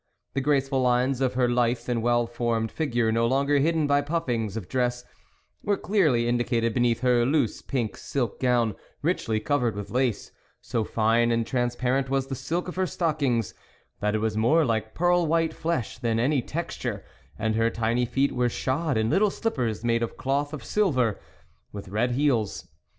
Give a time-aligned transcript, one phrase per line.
[0.33, 4.01] The graceful lines of her lithe and well formed figure, no longer hid den by
[4.01, 5.05] puffings of dress,
[5.63, 10.83] were clearly indica ted beneath her loose pink silk gown, richly covered with lace; so
[10.83, 13.53] fine and transparent was the silk of her stockings,
[13.99, 17.05] that it was more like pearl white flesh than any texture,
[17.37, 21.19] and her tiny feet were shod in little slippers made of cloth of silver,
[21.71, 22.69] with red heels.